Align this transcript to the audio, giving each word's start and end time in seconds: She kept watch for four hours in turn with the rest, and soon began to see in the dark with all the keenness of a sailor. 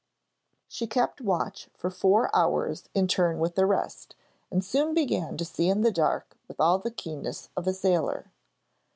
She 0.67 0.87
kept 0.87 1.21
watch 1.21 1.69
for 1.75 1.91
four 1.91 2.35
hours 2.35 2.89
in 2.95 3.07
turn 3.07 3.37
with 3.37 3.53
the 3.53 3.67
rest, 3.67 4.15
and 4.49 4.65
soon 4.65 4.95
began 4.95 5.37
to 5.37 5.45
see 5.45 5.69
in 5.69 5.81
the 5.81 5.91
dark 5.91 6.35
with 6.47 6.59
all 6.59 6.79
the 6.79 6.89
keenness 6.89 7.49
of 7.55 7.67
a 7.67 7.73
sailor. 7.75 8.31